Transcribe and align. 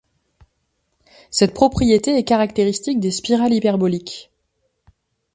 Cette 1.29 1.53
propriété 1.53 2.17
est 2.17 2.23
caractéristique 2.23 2.99
des 2.99 3.11
spirales 3.11 3.53
hyperboliques. 3.53 4.31